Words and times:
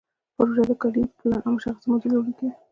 پروژه 0.35 0.63
د 0.69 0.71
کاري 0.81 1.03
پلان 1.17 1.41
او 1.45 1.51
مشخصې 1.57 1.85
مودې 1.89 2.07
لرونکې 2.11 2.43
وي. 2.45 2.51